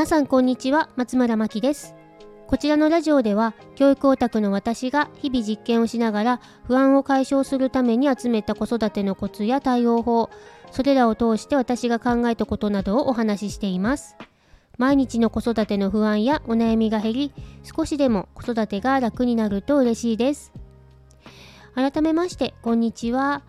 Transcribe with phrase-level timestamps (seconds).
[0.00, 1.94] 皆さんこんにちは松村真希です。
[2.46, 10.30] こちらのラジオでは教育オタクの私が日々実験をしながら不安を解消するために集めた子育てのコツや対応法
[10.70, 14.16] それらを通して私が考えたことなどをお話ししています。
[14.78, 20.50] 毎日の子育ての不安やお悩みが減り少しでも子育てが楽になると嬉しいです。
[21.74, 23.42] 改めましてこんにちは。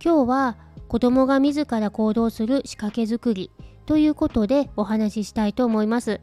[0.00, 0.56] 今日は
[0.86, 3.50] 子供が自ら行動する仕掛け作り
[3.88, 6.20] ということでお話ししたいと思います。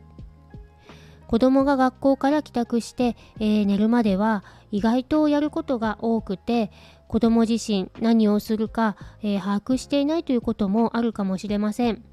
[1.26, 6.72] 子供が学校から帰宅して、えー、寝るまでは意外とやることが多くて
[7.08, 12.06] 子供自身何をするか、えー、把握していないということもあるかもしれません。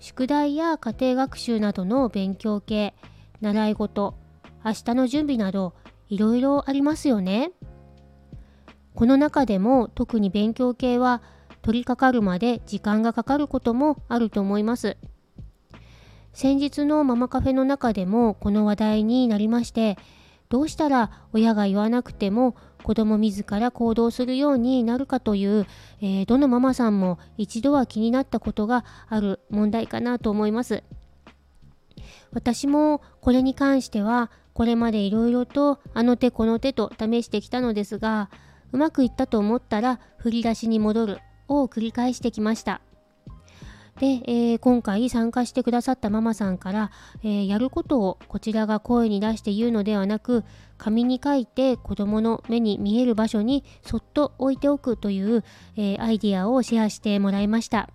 [0.00, 2.96] 宿題や家庭学習などの勉強系
[3.40, 4.16] 習い事
[4.64, 5.72] 明日の準備など
[6.08, 7.52] いろいろありますよね。
[8.96, 11.22] この中でも特に勉強系は
[11.66, 14.96] 取り掛かるまで時間がかかることもあると思います。
[16.32, 19.96] 先日のママカフェの中でもこの話題になりまして
[20.48, 25.66] どうしたら親が言わなくても子供自ら行動するようになるかという、
[26.02, 30.84] えー、どのママさんも一度は気になったことがある問題かなと思います
[32.32, 38.28] 私もこれに関してはこれまでいろいろとあの手この手と試してきたのですが
[38.72, 42.80] うまくいったと思ったら振り出しに戻るを繰り返してきました。
[43.98, 46.90] で、えー、今回参加してくださったママさんから、
[47.22, 50.44] えー、やることをこちらが声に出して言うのではなく
[50.76, 55.44] 紙に書いて子どもの目に見える場所にそっと置いておくという、
[55.76, 57.88] えー、アイディアをシェアしてもらいました。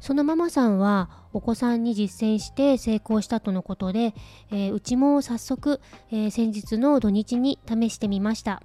[0.00, 4.14] そのママさんはお子さんに実践して成功したとのことで、
[4.50, 5.80] えうちも早速、
[6.12, 8.62] え先日の土日に試してみました。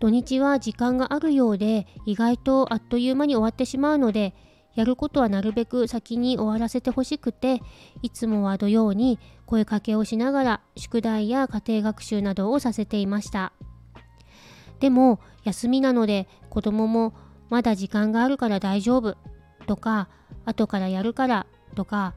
[0.00, 4.34] 土日は時間があるようで意外とあっという間に終わってしまうので
[4.74, 7.60] やることはなるべく先に終わらせてほしくて
[8.02, 13.52] いつもは土曜に声かけをしながら宿題や家庭学習などをさせていました。
[14.80, 17.14] でも休みなので子供も
[17.50, 19.16] まだ時間があるから大丈夫
[19.66, 20.08] とか
[20.44, 22.14] 後からやるからとか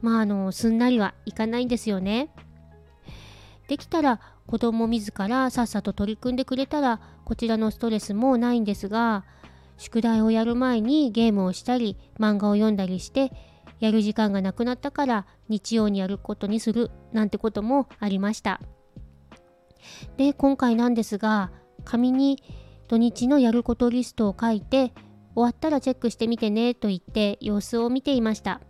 [0.00, 2.30] まああのすんなりはいかないんですよね。
[3.68, 9.24] できたら子供自らさっさと取り組んでくれたらこちらのストレスもないんですが
[9.78, 13.32] 宿題をやる前にゲームをしたり漫画を読んだりして
[13.80, 18.60] やる時間がなくなったから日曜にやることにするなんてこともありました。
[20.16, 21.50] で今回なんですが
[21.84, 22.42] 紙に
[22.88, 24.92] 土日のやることリストを書いて
[25.34, 28.60] 終わったらチェックしてみてねと言って様子を見ていました。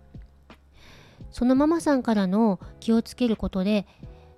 [1.31, 3.87] そのママさんからの気をつけることで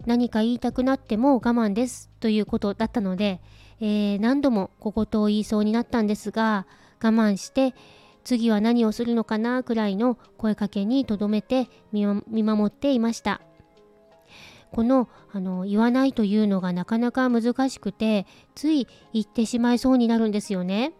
[0.06, 3.40] 何か言いたくなっても我慢ですということだったので、
[3.80, 6.66] えー、何度も小言を言いそうになったんですが
[7.02, 7.74] 我慢して
[8.24, 13.40] 次は何をするのかなくらいの声かけにとどめて見守っていました。
[14.72, 20.92] このあの言わないというのがなかなか難しくてつい言ってしまいそうになるんですよね。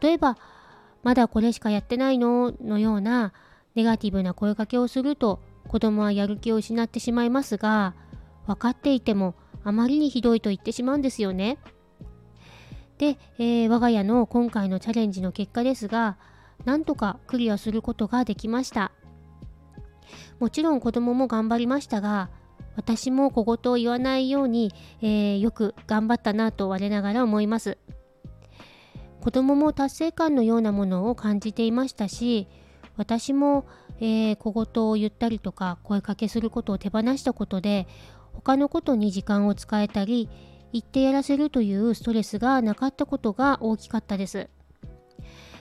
[0.00, 0.38] 例えば
[1.02, 2.54] まだこれしかやってないの？
[2.62, 3.32] のような
[3.74, 7.94] ネガティブな声かけをすると子供はやる気を失ってしまいますが
[8.46, 11.58] 分かっていてもあまりにひどいと言ってしまうんですよね。
[12.98, 16.18] で、えー、我が家の今回のチャレンジの結果ですが
[16.64, 18.92] なんとかクリアすることができました
[20.40, 22.28] もちろん子供も頑張りましたが
[22.76, 27.78] 私も小言を言わないように、えー、よく頑張ったなと我ながら思います
[29.20, 32.48] 子供も達成感のようなものを感じていましたし
[32.98, 33.66] 私も、
[34.00, 37.86] えー、小言を言ったりとか声かけすることを手放したことで
[38.34, 40.28] 他のことに時間を使えたり
[40.72, 44.50] 言ってやらせるというストレスがなかったことが大きかったです。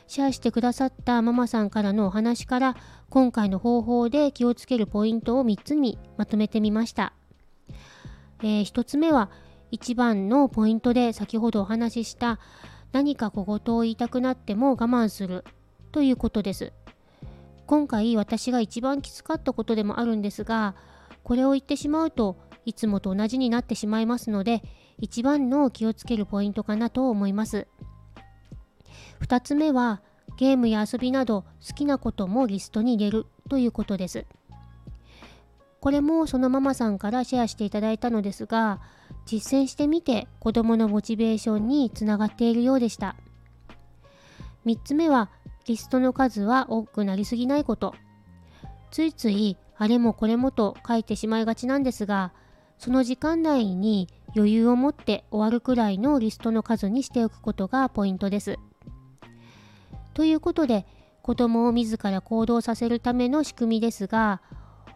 [0.08, 2.78] シェアしてくださったママさんからのお話から
[3.09, 7.12] 今回の方法で気をつけるポイントを3つにまとめてみました、
[8.40, 9.30] えー、1つ目は
[9.70, 12.40] 一番のポイントで先ほどお話しした
[12.94, 15.44] 何か小言を言いたくなっても我慢する
[15.91, 16.72] ということです。
[17.67, 20.73] 今回私が一番きつかったことでもあるんですが
[21.23, 24.64] これを言ってしまうといつもと同じになってしまいますので
[24.99, 27.67] 一番の気をつけるポイントかなと思います。
[29.22, 30.02] 2つ目は
[30.37, 34.25] ゲームや遊びなど好きなこともリストに入れるということです。
[35.81, 38.79] これもそのママさんからシェアしていただいたのですが
[39.25, 43.16] 実践してみて子どものモチベーションにつながっているようでした。
[44.66, 45.29] 3つ目は
[45.67, 47.93] リストの数は多くなりすぎないこと。
[48.90, 52.34] ついついあれもこれもと書いてしまいがちなんですが、
[52.79, 58.58] その時間内に余裕を持って終わるくらいのリストの数にしておくことがポイントです。
[60.14, 60.85] ということで、
[61.22, 64.41] 子供を自ら行動させるための仕組みですが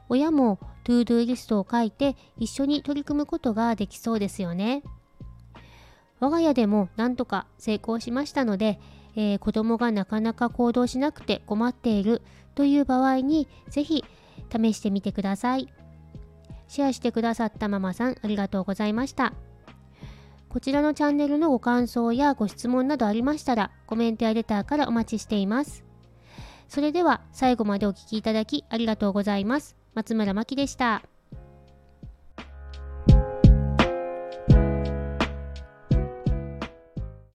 [0.07, 4.81] 親も ToDo リストを書いて一緒に取り組むことができそうですよね。
[6.21, 8.79] 我が家でもなんとか成功しましたので、
[9.15, 12.21] えー、子供がなかなか行動しなくて困っている
[12.55, 14.03] という場合にぜひ
[14.51, 15.67] 試してみてください。
[16.67, 19.33] シェアしてくださったママさんありがとうございました。
[20.47, 25.83] こちらのチャンネルのご感想やご質問などありましたらコメントやレターからお待ちしています。
[26.67, 29.75] それでは最後までお聴きいただきありがとうございます。
[29.93, 31.10] 松村真希でした。